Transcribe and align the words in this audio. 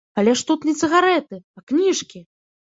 Але 0.19 0.31
ж 0.39 0.45
тут 0.51 0.65
не 0.69 0.73
цыгарэты, 0.79 1.41
а 1.61 1.67
кніжкі! 1.71 2.27